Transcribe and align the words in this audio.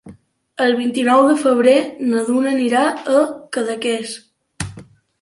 El 0.67 0.71
vint-i-nou 0.79 1.25
de 1.33 1.35
febrer 1.43 1.77
na 2.13 2.25
Duna 2.31 2.57
anirà 2.57 2.85
a 2.89 3.23
Cadaqués. 3.59 4.21